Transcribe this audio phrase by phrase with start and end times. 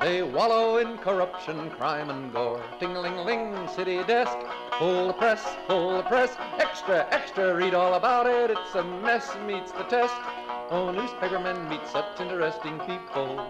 [0.00, 2.64] They wallow in corruption, crime, and gore.
[2.78, 4.34] Ting-a-ling-ling, city desk,
[4.78, 6.34] full the press, full the press.
[6.58, 8.50] Extra, extra, read all about it.
[8.50, 10.14] It's a mess, meets the test.
[10.70, 13.46] Oh, newspapermen meet such interesting people.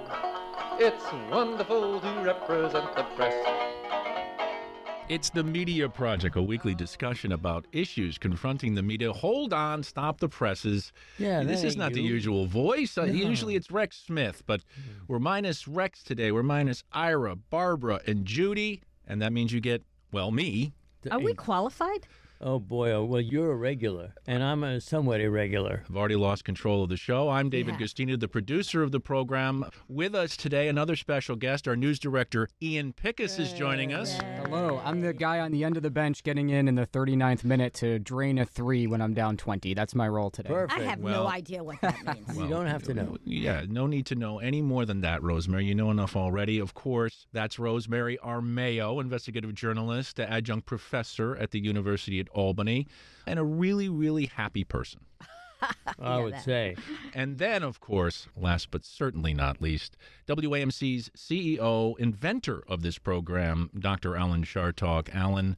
[0.80, 3.70] It's wonderful to represent the press.
[5.10, 9.12] It's the Media Project, a weekly discussion about issues confronting the media.
[9.12, 10.92] Hold on, stop the presses.
[11.19, 12.96] Yeah, this is ain't not the usual voice.
[12.96, 14.60] Uh, Usually it's Rex Smith, but
[15.09, 16.30] we're minus Rex today.
[16.30, 20.74] We're minus Ira, Barbara, and Judy, and that means you get well me.
[21.11, 22.06] Are we qualified?
[22.42, 22.91] Oh boy!
[22.92, 25.83] Oh, well, you're a regular, and I'm a somewhat irregular.
[25.86, 27.28] I've already lost control of the show.
[27.28, 27.84] I'm David Yeah.
[27.86, 29.66] Guistina, the producer of the program.
[29.91, 34.19] With us today, another special guest, our news director Ian Pickus is joining us.
[34.42, 37.44] Hello, I'm the guy on the end of the bench getting in in the 39th
[37.44, 39.75] minute to drain a three when I'm down 20.
[39.75, 40.48] That's my role today.
[40.48, 40.80] Perfect.
[40.80, 42.38] I have Well- no idea what that means.
[42.38, 43.19] you don't have to know.
[43.22, 45.66] Yeah, no need to know any more than that, Rosemary.
[45.66, 46.58] You know enough already.
[46.58, 52.86] Of course, that's Rosemary Armao, investigative journalist, adjunct professor at the University at Albany,
[53.27, 55.00] and a really, really happy person.
[55.98, 56.45] I would that.
[56.45, 56.77] say.
[57.14, 63.70] And then, of course, last but certainly not least, WAMC's CEO, inventor of this program,
[63.78, 64.17] Dr.
[64.17, 65.14] Alan Chartock.
[65.14, 65.56] Alan,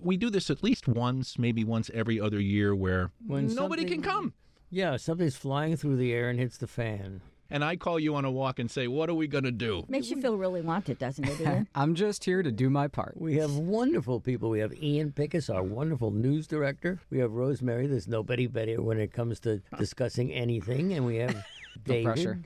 [0.00, 4.02] we do this at least once, maybe once every other year, where When nobody can
[4.02, 4.34] come.
[4.70, 7.20] Yeah, something's flying through the air and hits the fan.
[7.50, 9.84] And I call you on a walk and say, What are we going to do?
[9.88, 11.40] Makes you feel really wanted, doesn't it?
[11.40, 11.68] Ian?
[11.74, 13.14] I'm just here to do my part.
[13.20, 14.50] We have wonderful people.
[14.50, 17.00] We have Ian Pickus, our wonderful news director.
[17.10, 17.86] We have Rosemary.
[17.86, 20.92] There's nobody better when it comes to discussing anything.
[20.92, 21.36] And we have
[21.84, 22.04] David.
[22.04, 22.38] pressure.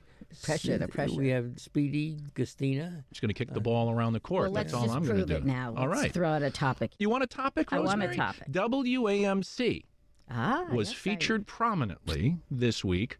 [0.45, 1.17] Pressure, the pressure.
[1.17, 3.03] We have Speedy, Guistina.
[3.11, 4.45] Just going to kick the ball around the court.
[4.45, 5.35] well, That's all I'm going to do.
[5.35, 5.75] it now.
[5.77, 6.13] All Let's right.
[6.13, 6.93] throw out a topic.
[7.01, 8.45] you want a topic, I want a topic.
[8.53, 9.85] WAMC
[10.31, 13.19] Ah, was yes, I featured prominently this week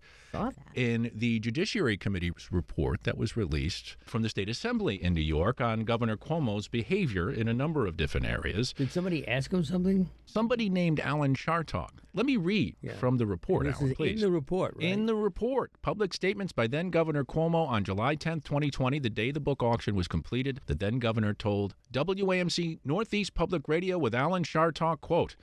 [0.75, 5.61] in the Judiciary Committee's report that was released from the State Assembly in New York
[5.61, 8.73] on Governor Cuomo's behavior in a number of different areas.
[8.75, 10.09] Did somebody ask him something?
[10.25, 11.91] Somebody named Alan Chartock.
[12.15, 14.15] Let me read from the report, this Alan, is please.
[14.15, 14.87] in the report, right?
[14.87, 19.33] In the report, public statements by then Governor Cuomo on July 10, 2020, the day
[19.33, 24.45] the book auction was completed, the then governor told WAMC Northeast Public Radio with Alan
[24.45, 25.35] Chartock, quote,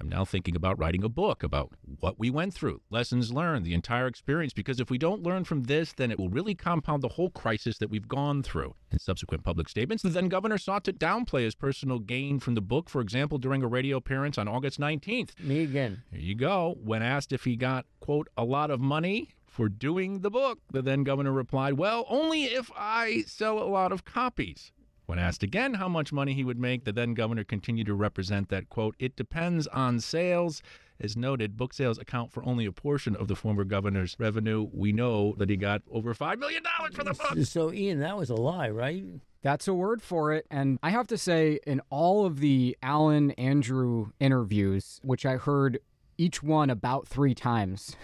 [0.00, 3.74] I'm now thinking about writing a book about what we went through, lessons learned, the
[3.74, 7.08] entire experience, because if we don't learn from this, then it will really compound the
[7.08, 8.74] whole crisis that we've gone through.
[8.90, 12.60] In subsequent public statements, the then governor sought to downplay his personal gain from the
[12.60, 15.38] book, for example, during a radio appearance on August 19th.
[15.40, 16.02] Me again.
[16.10, 16.76] There you go.
[16.82, 20.82] When asked if he got, quote, a lot of money for doing the book, the
[20.82, 24.72] then governor replied, well, only if I sell a lot of copies.
[25.06, 28.48] When asked again how much money he would make, the then governor continued to represent
[28.48, 30.62] that, quote, it depends on sales.
[31.00, 34.68] As noted, book sales account for only a portion of the former governor's revenue.
[34.72, 36.62] We know that he got over $5 million
[36.92, 37.44] for the book.
[37.44, 39.04] So, Ian, that was a lie, right?
[39.42, 40.46] That's a word for it.
[40.50, 45.80] And I have to say, in all of the Alan Andrew interviews, which I heard
[46.16, 47.96] each one about three times,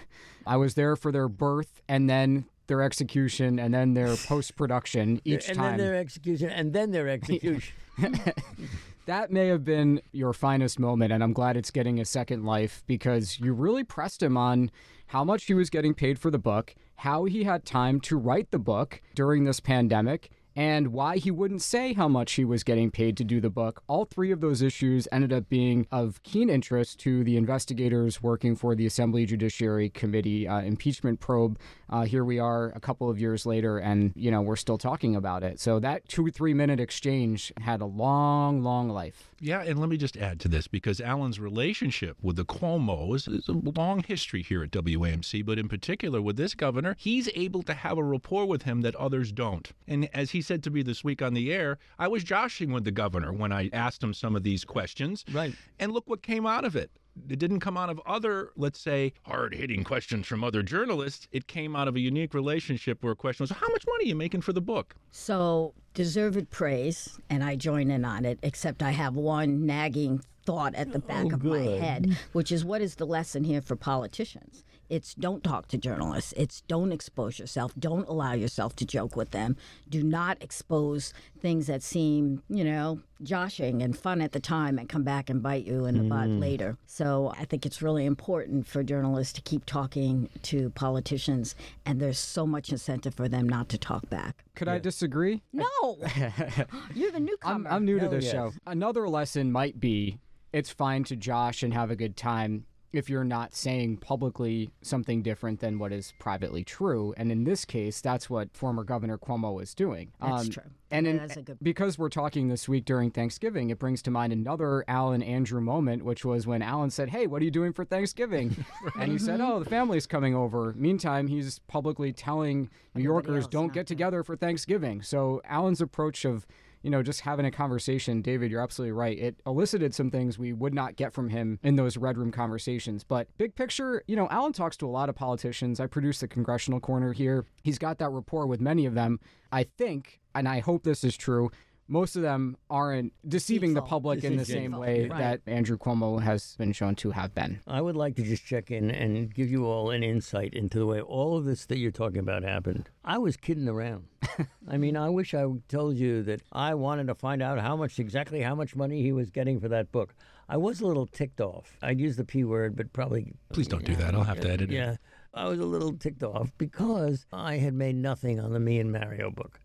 [0.47, 5.21] I was there for their birth and then their execution and then their post production
[5.25, 5.77] each and time.
[5.77, 7.75] then their execution, and then their execution.
[9.07, 12.85] that may have been your finest moment, and I'm glad it's getting a second life
[12.87, 14.71] because you really pressed him on
[15.09, 18.53] how much he was getting paid for the book, how he had time to write
[18.53, 22.91] the book during this pandemic, and why he wouldn't say how much he was getting
[22.91, 23.83] paid to do the book.
[23.87, 28.57] All three of those issues ended up being of keen interest to the investigators working
[28.57, 31.59] for the Assembly Judiciary Committee uh, impeachment probe.
[31.89, 35.17] Uh, here we are a couple of years later, and you know we're still talking
[35.17, 35.61] about it.
[35.61, 39.30] So that two three minute exchange had a long, long life.
[39.41, 43.49] Yeah, and let me just add to this because Alan's relationship with the Cuomo's is
[43.49, 47.73] a long history here at WAMC, but in particular with this governor, he's able to
[47.73, 49.73] have a rapport with him that others don't.
[49.89, 52.85] And as he said to me this week on the air, I was joshing with
[52.85, 55.25] the governor when I asked him some of these questions.
[55.33, 55.55] Right.
[55.79, 56.91] And look what came out of it.
[57.29, 61.29] It didn't come out of other, let's say, hard hitting questions from other journalists.
[61.33, 64.09] It came out of a unique relationship where a question was, How much money are
[64.09, 64.95] you making for the book?
[65.11, 70.75] So, deserved praise, and I join in on it, except I have one nagging thought
[70.75, 73.61] at the oh, back Oh, of my head, which is what is the lesson here
[73.61, 74.65] for politicians?
[74.91, 76.35] It's don't talk to journalists.
[76.37, 77.73] It's don't expose yourself.
[77.79, 79.57] Don't allow yourself to joke with them.
[79.89, 84.89] Do not expose things that seem, you know, joshing and fun at the time and
[84.89, 86.41] come back and bite you in the butt mm.
[86.41, 86.77] later.
[86.87, 91.55] So I think it's really important for journalists to keep talking to politicians,
[91.87, 94.45] and there's so much incentive for them not to talk back.
[94.57, 95.43] Could I disagree?
[95.53, 95.99] No,
[96.95, 97.71] you're the I'm, newcomer.
[97.71, 98.33] I'm new to this yes.
[98.33, 98.53] show.
[98.67, 100.19] Another lesson might be
[100.53, 105.23] it's fine to josh and have a good time if you're not saying publicly something
[105.23, 107.15] different than what is privately true.
[107.17, 110.11] And in this case, that's what former Governor Cuomo is doing.
[110.21, 110.63] That's Um, true.
[110.91, 114.03] And Yeah, in, that's a good- because we're talking this week during Thanksgiving, it brings
[114.03, 117.51] to mind another Alan Andrew moment, which was when Alan said, Hey, what are you
[117.53, 118.65] doing for Thanksgiving?
[118.99, 119.41] And he said.
[119.41, 120.73] Oh, the family's coming over.
[120.77, 123.95] Meantime, he's publicly telling New Yorkers, don't get to.
[123.95, 125.01] together for Thanksgiving.
[125.03, 126.45] So Alan's approach of
[126.83, 129.19] you know, just having a conversation, David, you're absolutely right.
[129.19, 133.05] It elicited some things we would not get from him in those red room conversations.
[133.05, 135.81] But big picture, you know, Alan talks to a lot of politicians.
[135.81, 137.45] I produce the congressional corner here.
[137.63, 139.21] He's got that rapport with many of them.
[139.53, 141.51] I think, and I hope this is true,
[141.91, 145.19] most of them aren't deceiving the public in the same way right.
[145.19, 147.61] that Andrew Cuomo has been shown to have been.
[147.67, 150.87] I would like to just check in and give you all an insight into the
[150.87, 152.89] way all of this that you're talking about happened.
[153.05, 154.05] I was kidding around.
[154.69, 157.99] I mean, I wish I told you that I wanted to find out how much,
[157.99, 160.15] exactly how much money he was getting for that book.
[160.49, 161.77] I was a little ticked off.
[161.83, 163.33] I'd use the P word, but probably.
[163.53, 164.15] Please don't do that.
[164.15, 164.77] I'll have to edit it.
[164.77, 164.97] Yeah.
[165.35, 168.93] I was a little ticked off because I had made nothing on the Me and
[168.93, 169.59] Mario book.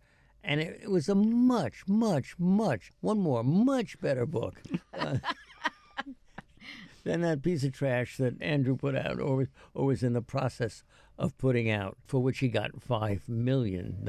[0.47, 4.61] And it, it was a much, much, much, one more, much better book.
[4.93, 5.17] Uh,
[7.03, 10.21] than that piece of trash that Andrew put out or, was- or was in the
[10.21, 10.83] process
[11.17, 14.07] of putting out, for which he got $5 million.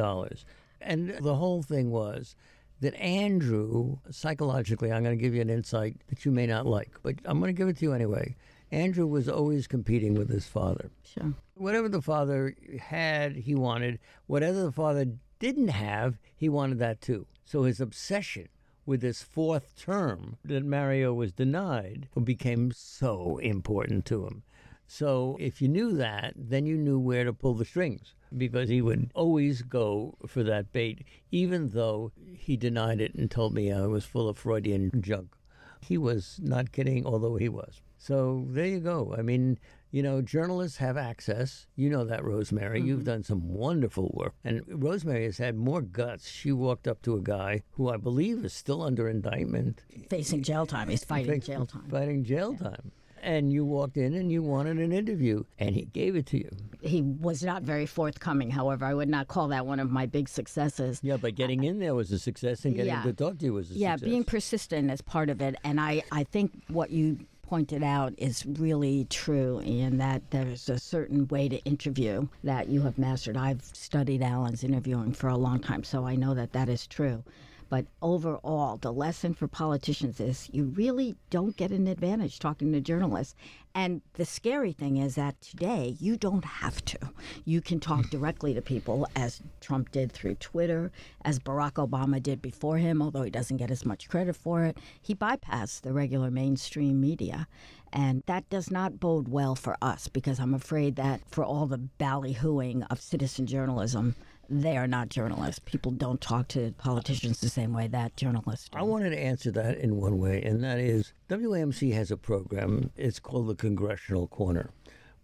[0.80, 2.34] And the whole thing was
[2.80, 6.92] that Andrew, psychologically, I'm going to give you an insight that you may not like,
[7.02, 8.34] but I'm going to give it to you anyway.
[8.72, 10.90] Andrew was always competing with his father.
[11.04, 11.32] Sure.
[11.54, 14.00] Whatever the father had, he wanted.
[14.26, 15.06] Whatever the father
[15.38, 17.26] didn't have, he wanted that too.
[17.44, 18.48] So his obsession
[18.84, 24.42] with this fourth term that Mario was denied became so important to him.
[24.86, 28.80] So if you knew that, then you knew where to pull the strings because he
[28.80, 33.86] would always go for that bait, even though he denied it and told me I
[33.86, 35.34] was full of Freudian junk.
[35.80, 37.82] He was not kidding, although he was.
[37.98, 39.14] So there you go.
[39.16, 39.58] I mean,
[39.90, 41.66] you know, journalists have access.
[41.76, 42.80] You know that, Rosemary.
[42.80, 43.06] You've mm-hmm.
[43.06, 44.34] done some wonderful work.
[44.44, 46.28] And Rosemary has had more guts.
[46.28, 50.66] She walked up to a guy who I believe is still under indictment, Facing jail
[50.66, 50.88] time.
[50.88, 51.88] He's fighting jail time.
[51.90, 52.92] fighting jail time.
[53.22, 56.50] And you walked in and you wanted an interview, and he gave it to you.
[56.80, 58.84] He was not very forthcoming, however.
[58.84, 61.00] I would not call that one of my big successes.
[61.02, 63.02] Yeah, but getting in there was a success, and getting Yeah.
[63.02, 64.06] to talk to you was a yeah, success.
[64.06, 65.56] Yeah, being persistent is part of it.
[65.64, 67.18] And I, I think what you
[67.48, 72.82] pointed out is really true in that there's a certain way to interview that you
[72.82, 73.36] have mastered.
[73.36, 77.22] I've studied Alan's interviewing for a long time, so I know that that is true.
[77.68, 82.80] But overall, the lesson for politicians is you really don't get an advantage talking to
[82.80, 83.34] journalists.
[83.74, 86.98] And the scary thing is that today you don't have to.
[87.44, 88.10] You can talk hmm.
[88.10, 90.92] directly to people, as Trump did through Twitter,
[91.24, 94.78] as Barack Obama did before him, although he doesn't get as much credit for it.
[95.02, 97.48] He bypassed the regular mainstream media.
[97.92, 101.88] And that does not bode well for us because I'm afraid that for all the
[101.98, 104.16] ballyhooing of citizen journalism,
[104.48, 105.60] they are not journalists.
[105.64, 108.78] People don't talk to politicians the same way that journalists do.
[108.78, 112.90] I wanted to answer that in one way, and that is WAMC has a program.
[112.96, 114.70] It's called the Congressional Corner.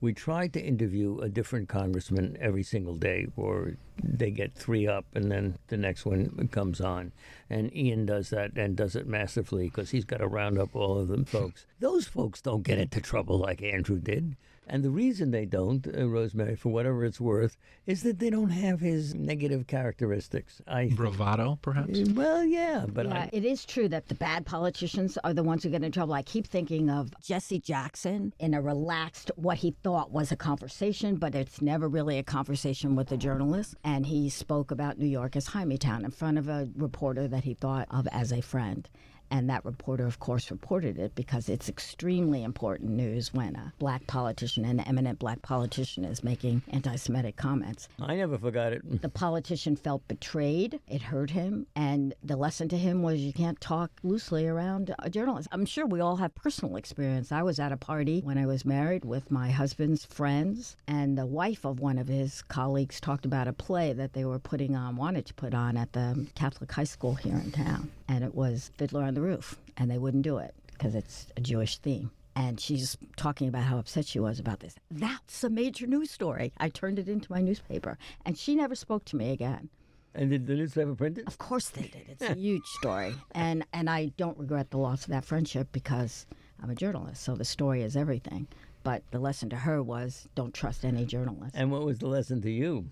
[0.00, 5.04] We try to interview a different congressman every single day, or they get three up,
[5.14, 7.12] and then the next one comes on.
[7.49, 10.99] And Ian does that and does it massively because he's got to round up all
[10.99, 11.66] of them folks.
[11.78, 14.37] Those folks don't get into trouble like Andrew did.
[14.66, 18.50] And the reason they don't, uh, Rosemary, for whatever it's worth, is that they don't
[18.50, 20.62] have his negative characteristics.
[20.66, 20.88] I.
[20.95, 22.00] Bravado, perhaps?
[22.11, 25.62] Well, yeah, but Yeah, I, it is true that the bad politicians are the ones
[25.64, 26.14] who get in trouble.
[26.14, 31.16] I keep thinking of Jesse Jackson in a relaxed, what he thought was a conversation,
[31.16, 33.75] but it's never really a conversation with a journalist.
[33.83, 37.54] And he spoke about New York as Town in front of a reporter that he
[37.54, 38.88] thought of as a friend.
[39.32, 44.06] And that reporter, of course, reported it because it's extremely important news when a black
[44.06, 47.88] politician, an eminent black politician, is making anti Semitic comments.
[47.98, 49.00] I never forgot it.
[49.00, 50.80] The politician felt betrayed.
[50.86, 51.66] It hurt him.
[51.74, 55.48] And the lesson to him was you can't talk loosely around a journalist.
[55.50, 57.32] I'm sure we all have personal experience.
[57.32, 61.24] I was at a party when I was married with my husband's friends, and the
[61.24, 64.96] wife of one of his colleagues talked about a play that they were putting on,
[64.96, 67.90] wanted to put on at the Catholic high school here in town.
[68.08, 69.56] And it was Fiddler on the Roof.
[69.76, 72.10] And they wouldn't do it because it's a Jewish theme.
[72.34, 74.74] and she's talking about how upset she was about this.
[74.90, 76.52] That's a major news story.
[76.58, 79.68] I turned it into my newspaper, and she never spoke to me again.
[80.14, 81.26] And did the newspaper print it?
[81.26, 82.04] Of course they did.
[82.08, 86.26] It's a huge story, and and I don't regret the loss of that friendship because
[86.62, 88.46] I'm a journalist, so the story is everything.
[88.82, 91.54] But the lesson to her was don't trust any journalist.
[91.54, 92.86] And what was the lesson to you?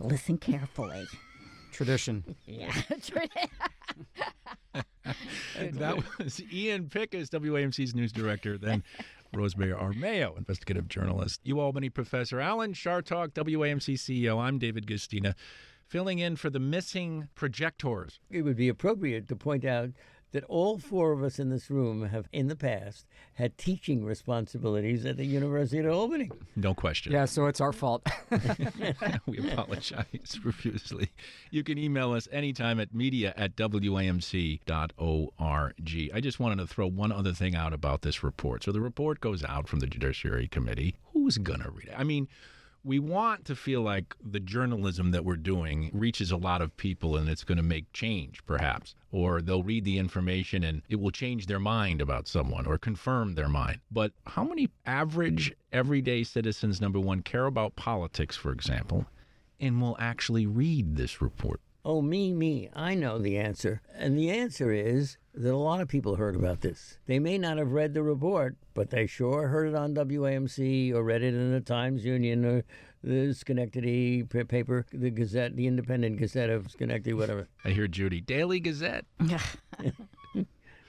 [0.00, 1.04] Listen carefully.
[1.72, 2.36] Tradition.
[2.46, 2.72] Yeah.
[5.72, 8.82] that was Ian Pickus, WAMC's news director, then
[9.34, 11.42] Rosemary Armao, investigative journalist.
[11.44, 14.38] UAlbany professor Alan Chartock, WAMC CEO.
[14.40, 15.34] I'm David Guistina,
[15.86, 18.20] filling in for the missing projectors.
[18.30, 19.90] It would be appropriate to point out
[20.32, 25.04] that all four of us in this room have, in the past, had teaching responsibilities
[25.04, 26.30] at the University of Albany.
[26.56, 27.12] No question.
[27.12, 28.06] Yeah, so it's our fault.
[29.26, 31.10] we apologize profusely.
[31.50, 34.60] You can email us anytime at media at wamc.org.
[36.14, 38.64] I just wanted to throw one other thing out about this report.
[38.64, 40.94] So the report goes out from the Judiciary Committee.
[41.12, 41.94] Who's going to read it?
[41.96, 42.28] I mean,
[42.84, 47.16] we want to feel like the journalism that we're doing reaches a lot of people
[47.16, 48.94] and it's going to make change, perhaps.
[49.12, 53.34] Or they'll read the information and it will change their mind about someone or confirm
[53.34, 53.80] their mind.
[53.90, 59.06] But how many average, everyday citizens, number one, care about politics, for example,
[59.58, 61.60] and will actually read this report?
[61.84, 62.68] Oh, me, me.
[62.74, 63.80] I know the answer.
[63.94, 66.98] And the answer is that a lot of people heard about this.
[67.06, 71.02] They may not have read the report, but they sure heard it on WAMC or
[71.02, 72.64] read it in the Times Union or
[73.02, 77.48] the Schenectady paper, the Gazette, the Independent Gazette of Schenectady, whatever.
[77.64, 78.20] I hear Judy.
[78.20, 79.06] Daily Gazette.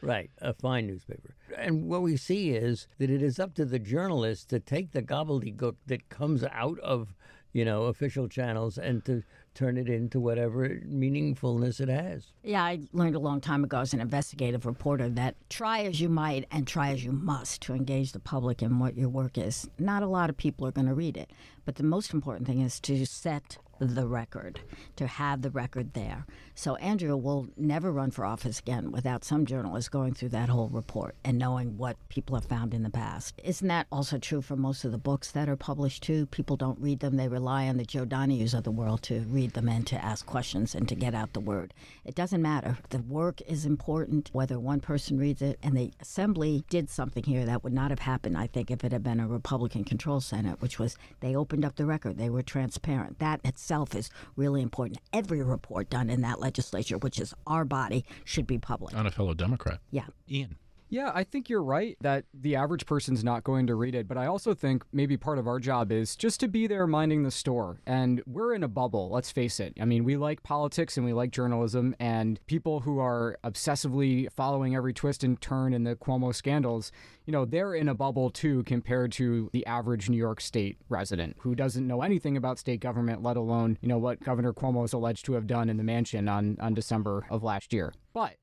[0.01, 1.36] Right, a fine newspaper.
[1.55, 5.03] And what we see is that it is up to the journalists to take the
[5.03, 7.13] gobbledygook that comes out of,
[7.53, 9.21] you know, official channels and to
[9.53, 12.27] turn it into whatever meaningfulness it has.
[12.43, 16.10] Yeah, I learned a long time ago as an investigative reporter that try as you
[16.10, 19.70] might and try as you must to engage the public in what your work is.
[19.77, 21.31] Not a lot of people are going to read it.
[21.65, 24.60] But the most important thing is to set the record,
[24.96, 26.25] to have the record there.
[26.53, 30.70] So Andrew will never run for office again without some journalist going through that whole
[30.70, 33.41] report and knowing what people have found in the past.
[33.44, 36.27] Isn't that also true for most of the books that are published too?
[36.27, 37.18] People don't read them.
[37.18, 40.25] They rely on the Joe Donahues of the world to read them and to ask
[40.27, 41.74] questions and to get out the word.
[42.06, 42.77] It doesn't matter.
[42.89, 45.58] The work is important, whether one person reads it.
[45.63, 48.91] And the Assembly did something here that would not have happened, I think, if it
[48.91, 52.17] had been a Republican controlled Senate, which was they opened up the record.
[52.17, 53.20] They were transparent.
[53.20, 55.00] That itself is really important.
[55.12, 58.96] Every report done in that legislature, which is our body, should be public.
[58.96, 59.79] On a fellow Democrat.
[59.91, 60.05] Yeah.
[60.29, 60.55] Ian.
[60.91, 64.17] Yeah, I think you're right that the average person's not going to read it, but
[64.17, 67.31] I also think maybe part of our job is just to be there minding the
[67.31, 67.79] store.
[67.88, 69.74] And we're in a bubble, let's face it.
[69.79, 74.75] I mean, we like politics and we like journalism, and people who are obsessively following
[74.75, 76.91] every twist and turn in the Cuomo scandals,
[77.25, 81.38] you know, they're in a bubble too compared to the average New York State resident
[81.39, 84.91] who doesn't know anything about state government, let alone, you know, what Governor Cuomo is
[84.91, 87.93] alleged to have done in the mansion on, on December of last year.
[88.13, 88.36] But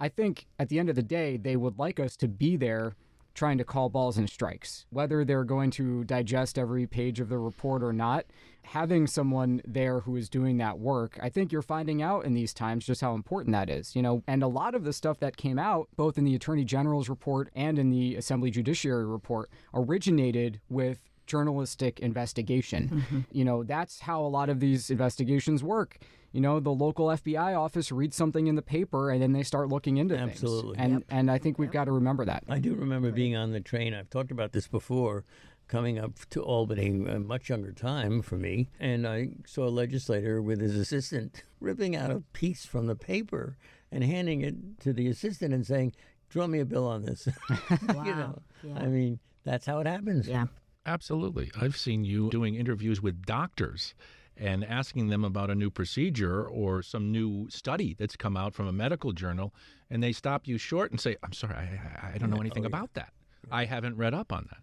[0.00, 2.96] I think at the end of the day, they would like us to be there
[3.34, 4.86] trying to call balls and strikes.
[4.90, 8.26] Whether they're going to digest every page of the report or not,
[8.62, 12.52] having someone there who is doing that work, I think you're finding out in these
[12.52, 13.94] times just how important that is.
[13.94, 16.64] You know, and a lot of the stuff that came out, both in the Attorney
[16.64, 22.88] General's report and in the Assembly Judiciary report, originated with journalistic investigation.
[22.88, 23.20] Mm-hmm.
[23.30, 25.98] You know, that's how a lot of these investigations work.
[26.32, 29.68] You know, the local FBI office reads something in the paper and then they start
[29.68, 30.76] looking into Absolutely.
[30.76, 30.92] things.
[30.94, 32.42] And and I think we've got to remember that.
[32.48, 33.94] I do remember being on the train.
[33.94, 35.24] I've talked about this before,
[35.68, 40.42] coming up to Albany, a much younger time for me, and I saw a legislator
[40.42, 43.56] with his assistant ripping out a piece from the paper
[43.92, 45.92] and handing it to the assistant and saying,
[46.28, 47.26] "Draw me a bill on this."
[47.88, 48.04] Wow.
[48.04, 48.78] you know, Yeah.
[48.84, 50.28] I mean, that's how it happens.
[50.28, 50.46] Yeah.
[50.90, 51.50] Absolutely.
[51.60, 53.94] I've seen you doing interviews with doctors
[54.36, 58.66] and asking them about a new procedure or some new study that's come out from
[58.66, 59.54] a medical journal,
[59.90, 62.68] and they stop you short and say, I'm sorry, I, I- don't know anything oh,
[62.68, 63.12] about that.
[63.50, 64.62] I haven't read up on that.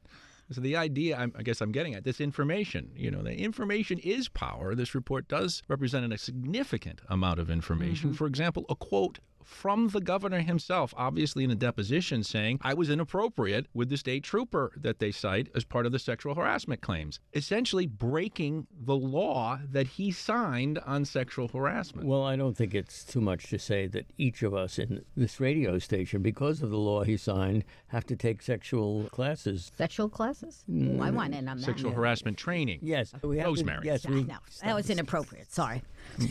[0.52, 4.00] So the idea, I'm, I guess I'm getting at, this information, you know, the information
[4.00, 4.76] is power.
[4.76, 8.10] This report does represent a significant amount of information.
[8.10, 8.18] Mm-hmm.
[8.18, 12.90] For example, a quote from the governor himself, obviously in a deposition, saying, I was
[12.90, 17.22] inappropriate with the state trooper that they cite as part of the sexual harassment claims,
[17.34, 22.08] essentially breaking the law that he signed on sexual harassment.
[22.08, 25.40] Well, I don't think it's too much to say that each of us in this
[25.40, 29.72] radio station, because of the law he signed, have to take sexual classes.
[29.78, 30.66] Sexual classes?
[30.70, 31.00] Mm.
[31.00, 31.64] Ooh, I want in on that.
[31.64, 32.80] Sexual harassment training.
[32.84, 33.86] Yes, we have to- Rosemary.
[33.86, 35.52] yes, Yeah, we, no, that was inappropriate.
[35.54, 35.82] Sorry.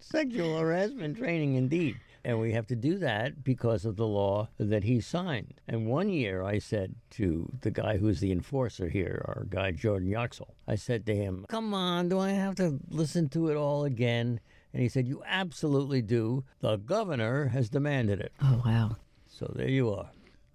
[0.00, 1.96] sexual harassment training indeed.
[2.24, 5.54] And we have to do that because of the law that he signed.
[5.66, 10.08] And one year I said to the guy who's the enforcer here, our guy Jordan
[10.08, 13.84] Yaxel, I said to him, Come on, do I have to listen to it all
[13.84, 14.40] again?
[14.72, 16.44] And he said, You absolutely do.
[16.60, 18.32] The governor has demanded it.
[18.42, 18.96] Oh, wow.
[19.26, 20.10] So there you are.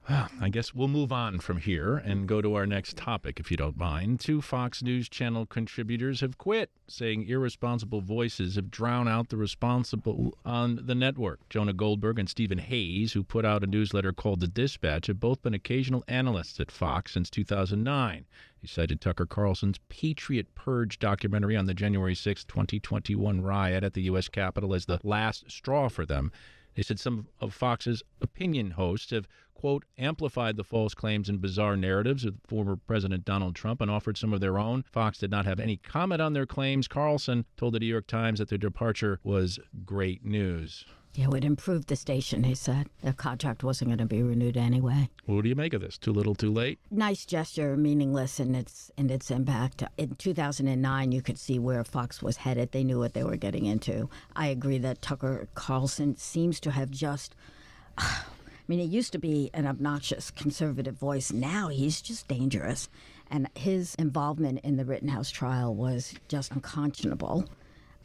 [0.07, 3.49] Well, I guess we'll move on from here and go to our next topic, if
[3.49, 4.19] you don't mind.
[4.19, 10.37] Two Fox News Channel contributors have quit, saying irresponsible voices have drowned out the responsible
[10.45, 11.49] on the network.
[11.49, 15.41] Jonah Goldberg and Stephen Hayes, who put out a newsletter called The Dispatch, have both
[15.41, 18.25] been occasional analysts at Fox since 2009.
[18.59, 24.03] He cited Tucker Carlson's Patriot Purge documentary on the January 6, 2021 riot at the
[24.03, 24.27] U.S.
[24.27, 26.31] Capitol as the last straw for them.
[26.75, 31.77] They said some of Fox's opinion hosts have, quote, amplified the false claims and bizarre
[31.77, 34.83] narratives of former President Donald Trump and offered some of their own.
[34.83, 36.87] Fox did not have any comment on their claims.
[36.87, 40.85] Carlson told the New York Times that their departure was great news.
[41.15, 42.89] Yeah, it would improve the station, he said.
[43.01, 45.09] The contract wasn't going to be renewed anyway.
[45.25, 45.97] What do you make of this?
[45.97, 46.77] Too little, too late?
[46.91, 49.81] Nice gesture, meaningless in its in its impact.
[49.97, 52.71] In 2009, you could see where Fox was headed.
[52.71, 54.09] They knew what they were getting into.
[54.35, 57.33] I agree that Tucker Carlson seems to have just.
[57.97, 61.31] I mean, he used to be an obnoxious conservative voice.
[61.31, 62.89] Now he's just dangerous.
[63.29, 67.45] And his involvement in the Rittenhouse trial was just unconscionable.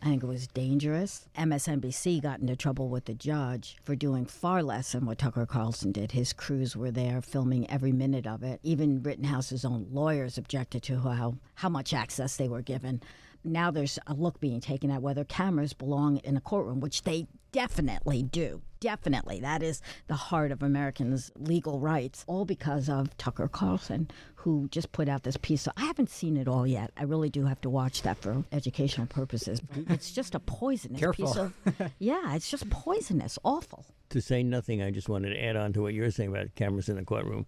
[0.02, 1.26] I think it was dangerous.
[1.37, 5.92] MSNBC got into trouble with the judge for doing far less than what Tucker Carlson
[5.92, 6.12] did.
[6.12, 8.61] His crews were there filming every minute of it.
[8.62, 13.02] Even Rittenhouse's own lawyers objected to how, how much access they were given.
[13.44, 17.26] Now there's a look being taken at whether cameras belong in a courtroom, which they
[17.52, 18.62] definitely do.
[18.80, 19.40] Definitely.
[19.40, 24.90] That is the heart of Americans' legal rights, all because of Tucker Carlson, who just
[24.92, 25.68] put out this piece.
[25.76, 26.90] I haven't seen it all yet.
[26.97, 29.61] I really do have to watch that for educational purposes.
[29.88, 31.26] It's just a poisonous Careful.
[31.26, 31.92] piece of.
[31.99, 33.38] Yeah, it's just poisonous.
[33.44, 33.85] Awful.
[34.11, 36.88] To say nothing, I just wanted to add on to what you're saying about cameras
[36.88, 37.47] in the courtroom.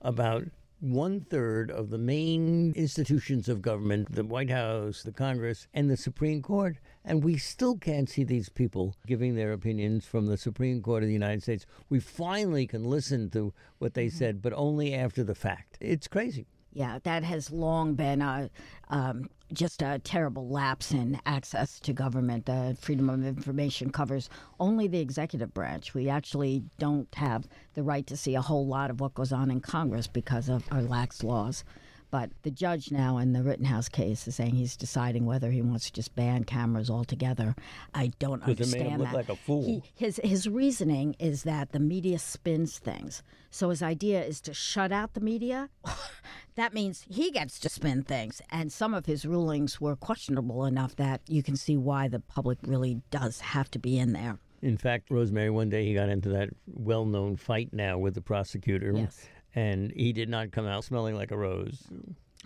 [0.00, 0.44] About
[0.80, 5.96] one third of the main institutions of government, the White House, the Congress, and the
[5.96, 10.80] Supreme Court, and we still can't see these people giving their opinions from the Supreme
[10.80, 11.66] Court of the United States.
[11.88, 14.16] We finally can listen to what they mm-hmm.
[14.16, 15.76] said, but only after the fact.
[15.80, 16.46] It's crazy.
[16.72, 18.48] Yeah, that has long been a,
[18.88, 22.48] um, just a terrible lapse in access to government.
[22.48, 24.30] Uh, freedom of information covers
[24.60, 25.94] only the executive branch.
[25.94, 29.50] We actually don't have the right to see a whole lot of what goes on
[29.50, 31.64] in Congress because of our lax laws.
[32.10, 35.86] But the judge now in the Rittenhouse case is saying he's deciding whether he wants
[35.86, 37.54] to just ban cameras altogether.
[37.94, 39.14] I don't it made him understand look that.
[39.14, 39.64] like a fool.
[39.64, 43.22] He, his his reasoning is that the media spins things.
[43.50, 45.70] So his idea is to shut out the media.
[46.54, 48.40] that means he gets to spin things.
[48.50, 52.58] And some of his rulings were questionable enough that you can see why the public
[52.62, 54.38] really does have to be in there.
[54.62, 58.20] In fact, Rosemary, one day he got into that well known fight now with the
[58.20, 58.92] prosecutor.
[58.94, 59.26] Yes.
[59.54, 61.84] And he did not come out smelling like a rose.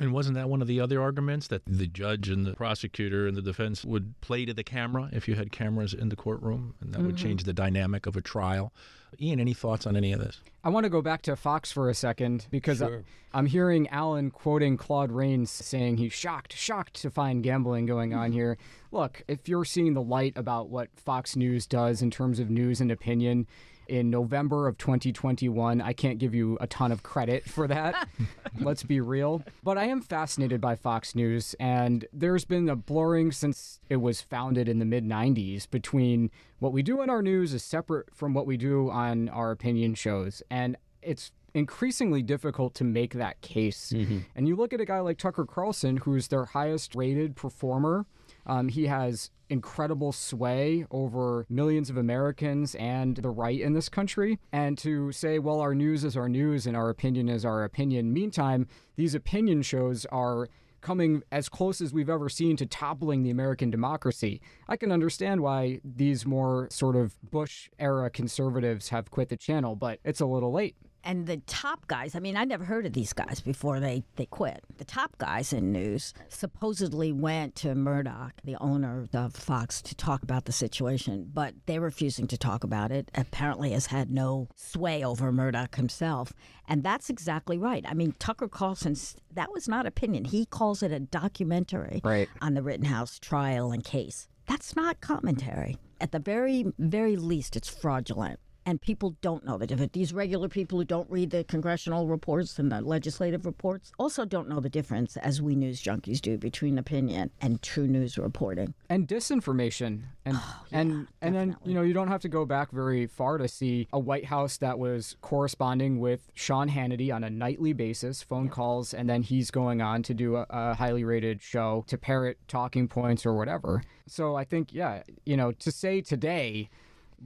[0.00, 3.36] And wasn't that one of the other arguments that the judge and the prosecutor and
[3.36, 6.92] the defense would play to the camera if you had cameras in the courtroom, and
[6.92, 7.26] that would mm-hmm.
[7.26, 8.72] change the dynamic of a trial?
[9.20, 10.40] Ian, any thoughts on any of this?
[10.64, 13.04] I want to go back to Fox for a second because I- Sure.
[13.32, 18.30] I'm hearing Alan quoting Claude Rains saying he's shocked, shocked to find gambling going on
[18.30, 18.38] mm-hmm.
[18.38, 18.58] here.
[18.90, 22.80] Look, if you're seeing the light about what Fox News does in terms of news
[22.80, 23.46] and opinion
[23.88, 28.08] in November of 2021, I can't give you a ton of credit for that.
[28.60, 29.42] Let's be real.
[29.62, 34.20] But I am fascinated by Fox News, and there's been a blurring since it was
[34.20, 38.34] founded in the mid 90s between what we do in our news is separate from
[38.34, 40.42] what we do on our opinion shows.
[40.50, 43.92] And it's increasingly difficult to make that case.
[43.94, 44.18] Mm-hmm.
[44.34, 48.06] And you look at a guy like Tucker Carlson, who's their highest rated performer.
[48.46, 54.38] Um, he has incredible sway over millions of Americans and the right in this country.
[54.52, 58.12] And to say, well, our news is our news and our opinion is our opinion.
[58.12, 60.48] Meantime, these opinion shows are
[60.80, 64.40] coming as close as we've ever seen to toppling the American democracy.
[64.68, 69.76] I can understand why these more sort of Bush era conservatives have quit the channel,
[69.76, 70.76] but it's a little late.
[71.06, 74.24] And the top guys, I mean, I never heard of these guys before they, they
[74.26, 74.64] quit.
[74.78, 80.22] The top guys in news supposedly went to Murdoch, the owner of Fox, to talk
[80.22, 83.10] about the situation, but they're refusing to talk about it.
[83.14, 86.32] Apparently, has had no sway over Murdoch himself.
[86.66, 87.84] And that's exactly right.
[87.86, 90.24] I mean, Tucker Carlson's, that was not opinion.
[90.24, 92.28] He calls it a documentary Right.
[92.40, 94.26] on the Rittenhouse trial and case.
[94.46, 95.76] That's not commentary.
[96.00, 98.40] At the very, very least, it's fraudulent.
[98.66, 99.92] And people don't know the difference.
[99.92, 104.48] These regular people who don't read the congressional reports and the legislative reports also don't
[104.48, 108.74] know the difference, as we news junkies do, between opinion and true news reporting.
[108.88, 112.70] and disinformation and oh, and and then you know you don't have to go back
[112.70, 117.30] very far to see a White House that was corresponding with Sean Hannity on a
[117.30, 121.42] nightly basis, phone calls, and then he's going on to do a, a highly rated
[121.42, 123.82] show to parrot talking points or whatever.
[124.06, 126.70] So I think yeah, you know, to say today,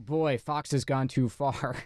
[0.05, 1.75] boy, Fox has gone too far.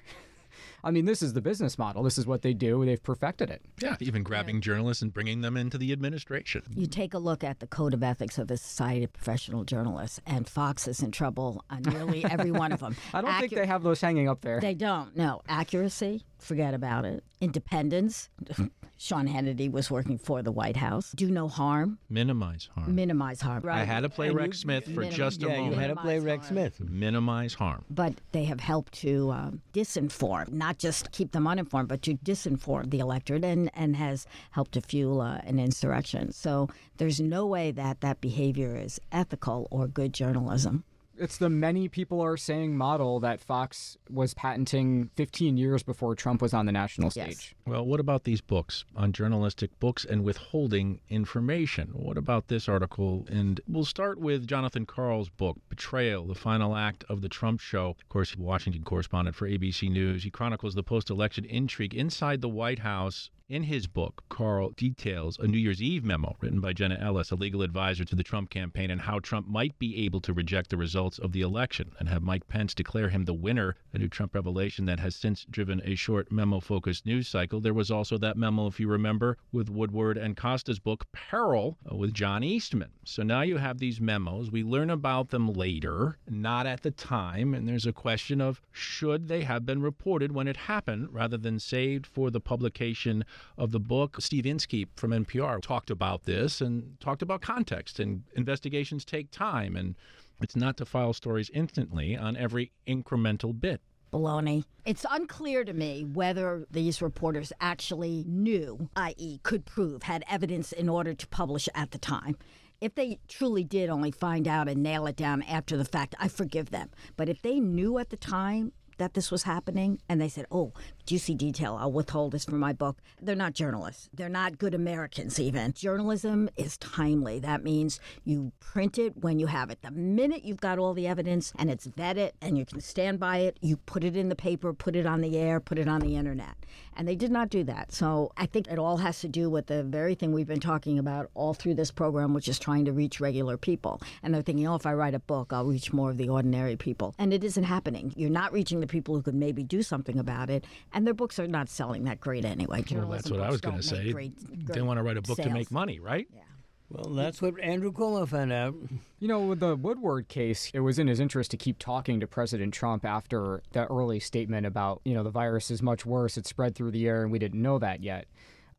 [0.84, 2.04] I mean, this is the business model.
[2.04, 2.84] This is what they do.
[2.86, 3.62] They've perfected it.
[3.82, 6.64] Yeah, even grabbing journalists and bringing them into the administration.
[6.76, 10.20] You take a look at the code of ethics of the Society of Professional Journalists,
[10.26, 12.96] and Fox is in trouble on nearly every one of them.
[13.14, 14.60] I don't think they have those hanging up there.
[14.60, 15.16] They don't.
[15.16, 15.42] No.
[15.48, 17.24] Accuracy, forget about it.
[17.42, 18.30] Independence.
[18.98, 21.12] Sean Hannity was working for the White House.
[21.14, 22.96] Do no harm, Minimize harm.
[22.96, 23.68] minimize harm.
[23.68, 25.88] I had to play And Rex you- Smith for Minim- just a yeah, you had
[25.88, 26.48] to play Minimize Rex.
[26.48, 26.80] Smith.
[26.80, 27.84] Minimize harm.
[27.90, 32.90] but they have helped to um, disinform, not just keep them uninformed, but to disinform
[32.90, 36.32] the electorate and, and has helped to fuel uh, an insurrection.
[36.32, 40.84] So there's no way that that behavior is ethical or good journalism.
[41.18, 46.42] It's the many people are saying model that Fox was patenting 15 years before Trump
[46.42, 47.28] was on the national stage.
[47.28, 47.38] Yes.
[47.38, 47.56] stage.
[47.68, 51.90] Well, what about these books on journalistic books and withholding information?
[51.94, 53.26] What about this article?
[53.30, 57.90] And we'll start with Jonathan Karl's book, Betrayal, the final act of the Trump show.
[57.90, 60.24] Of course, Washington correspondent for ABC News.
[60.24, 63.30] He chronicles the post election intrigue inside the White House.
[63.50, 67.36] In his book, Karl details a New Year's Eve memo written by Jenna Ellis, a
[67.36, 70.78] legal advisor to the Trump campaign, and how Trump might be able to reject the
[70.78, 74.34] results of the election and have Mike Pence declare him the winner, a new Trump
[74.34, 77.60] revelation that has since driven a short memo focused news cycle.
[77.60, 81.96] There was also that memo, if you remember, with Woodward and Costa's book, Peril, uh,
[81.96, 82.92] with John Eastman.
[83.04, 84.52] So now you have these memos.
[84.52, 87.54] We learn about them later, not at the time.
[87.54, 91.60] And there's a question of should they have been reported when it happened rather than
[91.60, 93.26] saved for the publication
[93.58, 94.18] of the book.
[94.20, 99.76] Steve Inskeep from NPR talked about this and talked about context and investigations take time
[99.76, 99.96] and
[100.42, 103.82] it's not to file stories instantly on every incremental bit.
[104.12, 104.64] baloney.
[104.86, 110.90] It's unclear to me whether these reporters actually knew, i.e., could prove, had evidence in
[110.90, 112.36] order to publish at the time.
[112.82, 116.28] If they truly did only find out and nail it down after the fact, I
[116.28, 116.90] forgive them.
[117.16, 120.74] But if they knew at the time that this was happening and they said, oh,
[121.06, 124.10] juicy detail, I'll withhold this from my book, they're not journalists.
[124.14, 125.74] They're not good Americans, even.
[125.74, 127.40] Journalism is timely.
[127.40, 129.82] That means you print it when you have it.
[129.82, 133.40] The minute you've got all the evidence and it's vetted and you can stand by
[133.40, 136.02] it, you put it in the paper, put it on the air, put it on
[136.02, 136.56] the internet.
[136.96, 137.92] And they did not do that.
[137.92, 141.00] So I think it all has to do with the very thing we've been talking
[141.00, 144.02] about all through this program, which is trying to reach regular people.
[144.22, 146.76] And they're thinking, oh, if I write a book, I'll reach more of the ordinary
[146.76, 147.16] people.
[147.18, 148.14] And it isn't happening.
[148.16, 150.66] You're not reaching the people who could maybe do something about it.
[150.94, 152.84] And their books are not selling that great anyway.
[152.92, 154.12] Well, that's what I was going to say.
[154.12, 154.34] great-
[154.68, 156.28] they want to write a book to make money, right?
[156.34, 156.42] Yeah.
[156.90, 158.76] Well, that's what Andrew Cuomo found out.
[159.20, 162.28] You know, with the Woodward case, it was in his interest to keep talking to
[162.28, 166.46] President Trump after that early statement about, you know, the virus is much worse, it
[166.46, 168.28] spread through the air, and we didn't know that yet.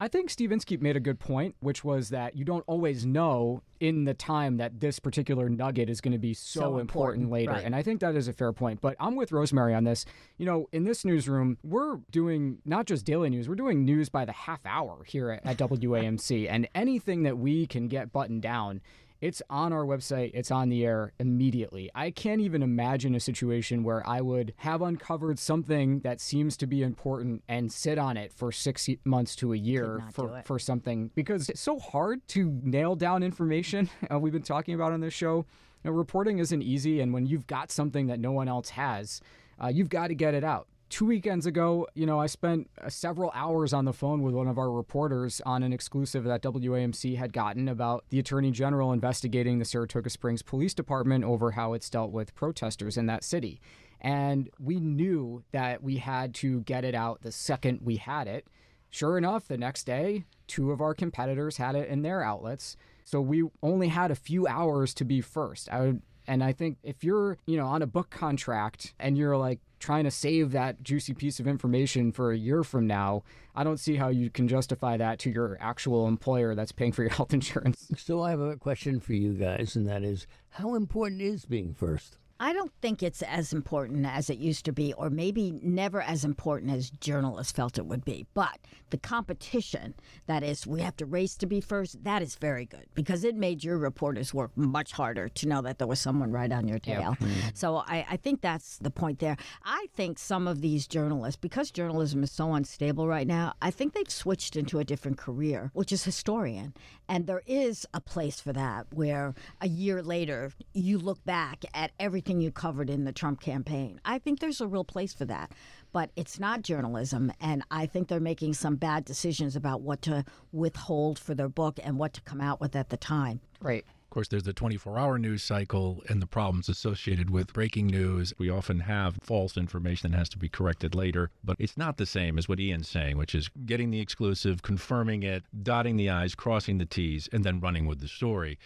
[0.00, 3.62] I think Steve Inskeep made a good point, which was that you don't always know
[3.80, 7.30] in the time that this particular nugget is going to be so, So important, important,
[7.30, 7.52] later.
[7.52, 7.64] right.
[7.64, 8.80] And I think that is a fair point.
[8.80, 10.04] But I'm with Rosemary on this.
[10.38, 14.24] You know, in this newsroom, we're doing not just daily news, we're doing news by
[14.24, 16.48] the half hour here at, at WAMC.
[16.50, 18.80] and anything that we can get buttoned down
[19.20, 21.90] it's on our website, it's on the air immediately.
[21.94, 26.66] I can't even imagine a situation where I would have uncovered something that seems to
[26.66, 31.10] be important and sit on it for six months to a year for, for something
[31.14, 33.88] because it's so hard to nail down information.
[34.12, 35.46] Uh, we've been talking about on this show.
[35.82, 39.22] You know, reporting isn't easy, and when you've got something that no one else has,
[39.62, 42.88] uh, you've got to get it out two weekends ago, you know, I spent uh,
[42.88, 47.16] several hours on the phone with one of our reporters on an exclusive that WAMC
[47.16, 51.90] had gotten about the Attorney General investigating the Saratoga Springs Police Department over how it's
[51.90, 53.60] dealt with protesters in that city.
[54.00, 58.46] And we knew that we had to get it out the second we had it.
[58.90, 62.76] Sure enough, the next day, two of our competitors had it in their outlets.
[63.04, 65.68] So we only had a few hours to be first.
[65.72, 69.36] I would and I think if you're, you know, on a book contract and you're
[69.36, 73.22] like trying to save that juicy piece of information for a year from now,
[73.54, 77.02] I don't see how you can justify that to your actual employer that's paying for
[77.02, 77.90] your health insurance.
[77.98, 81.74] So I have a question for you guys, and that is how important is being
[81.74, 82.16] first?
[82.40, 86.24] I don't think it's as important as it used to be, or maybe never as
[86.24, 88.26] important as journalists felt it would be.
[88.34, 88.58] But
[88.90, 89.94] the competition,
[90.26, 93.36] that is, we have to race to be first, that is very good because it
[93.36, 96.78] made your reporters work much harder to know that there was someone right on your
[96.78, 97.16] tail.
[97.20, 97.30] Mm.
[97.54, 99.36] So I, I think that's the point there.
[99.64, 103.92] I think some of these journalists, because journalism is so unstable right now, I think
[103.92, 106.74] they've switched into a different career, which is historian.
[107.08, 111.92] And there is a place for that where a year later you look back at
[112.00, 114.00] everything you covered in the Trump campaign.
[114.04, 115.52] I think there's a real place for that.
[115.92, 117.32] But it's not journalism.
[117.40, 121.78] And I think they're making some bad decisions about what to withhold for their book
[121.82, 123.40] and what to come out with at the time.
[123.60, 123.84] Right.
[124.04, 128.32] Of course, there's the 24 hour news cycle and the problems associated with breaking news.
[128.38, 132.06] We often have false information that has to be corrected later, but it's not the
[132.06, 136.36] same as what Ian's saying, which is getting the exclusive, confirming it, dotting the I's,
[136.36, 138.56] crossing the T's, and then running with the story.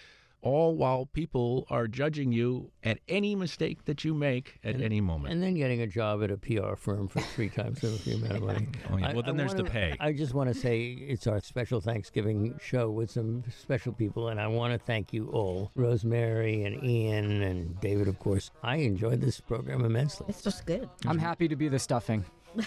[0.41, 5.33] All while people are judging you at any mistake that you make at any moment.
[5.35, 8.43] And then getting a job at a PR firm for three times the amount of
[8.43, 8.69] money.
[8.91, 9.09] Oh, yeah.
[9.09, 9.97] I- Well, then I there's the wanna- pay.
[9.99, 14.41] I just want to say it's our special Thanksgiving show with some special people, and
[14.41, 18.51] I want to thank you all Rosemary and Ian and David, of course.
[18.63, 20.27] I enjoyed this program immensely.
[20.29, 20.89] It's just good.
[21.05, 22.25] I'm happy to be the stuffing.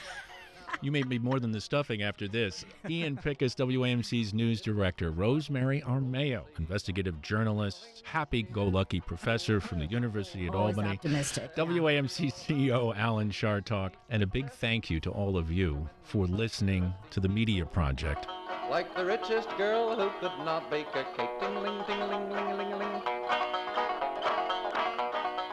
[0.81, 2.65] You may be more than the stuffing after this.
[2.89, 5.11] Ian Pickus, WAMC's news director.
[5.11, 10.95] Rosemary Armao, investigative journalist, happy go lucky professor from the University at Always Albany.
[10.95, 11.51] optimistic.
[11.55, 11.63] yeah.
[11.63, 16.93] WAMC CEO Alan Chartock, and a big thank you to all of you for listening
[17.11, 18.27] to the Media Project.
[18.69, 21.29] Like the richest girl who could not bake a cake.
[21.39, 23.01] Ting-a-ling, ting-a-ling, ling-a-ling-a-ling.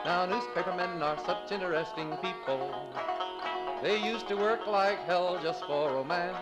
[0.04, 2.72] Now newspapermen are such interesting people.
[3.80, 6.36] They used to work like hell just for romance.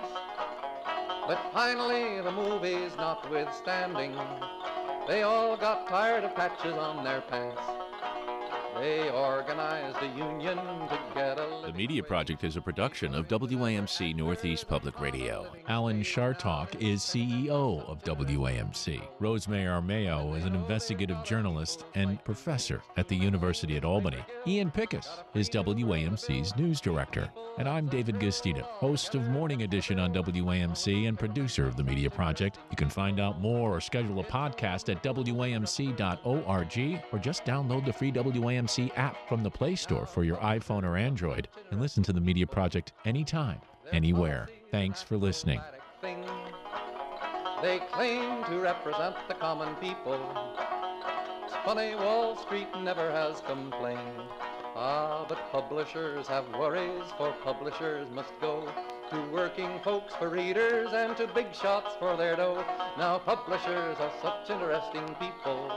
[1.27, 4.17] But finally, the movies notwithstanding,
[5.07, 7.61] they all got tired of patches on their pants.
[8.79, 12.03] They organized a union to get a The Media.
[12.03, 15.47] Project is a production of WAMC Northeast Public Radio.
[15.67, 19.01] Alan Chartock is CEO of WAMC.
[19.19, 24.23] Rosemary Armao is an investigative journalist and professor at the University at Albany.
[24.47, 27.31] Ian Pickus is WAMC's news director.
[27.59, 32.11] And I'm David Guistina, host of Morning Edition on WAMC and producer of the Media
[32.11, 32.59] Project.
[32.71, 36.27] You can find out more or schedule a podcast at WAMC.org
[37.13, 38.66] or just download the free WAMC
[38.97, 42.47] app from the Play Store for your iPhone or Android and listen to the Media
[42.47, 43.61] Project anytime,
[43.93, 44.49] anywhere.
[44.73, 45.61] Thanks for listening.
[47.63, 50.21] They claim to represent the common people.
[51.45, 54.23] It's funny, Wall Street never has complained.
[54.75, 58.69] Ah, but publishers have worries, for publishers must go
[59.11, 62.65] to working folks for readers and to big shots for their dough.
[62.99, 65.71] Now, publishers are such interesting people.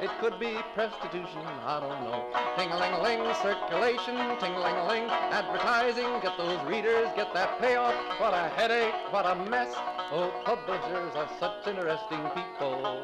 [0.00, 2.24] It could be prostitution, I don't know.
[2.56, 7.94] Ting-a-ling-a-ling, circulation, ting-a-ling-a-ling, advertising, get those readers, get that payoff.
[8.20, 9.74] What a headache, what a mess.
[10.12, 13.02] Oh, publishers are such interesting people.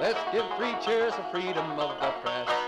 [0.00, 2.61] Let's give three cheers for freedom of the press.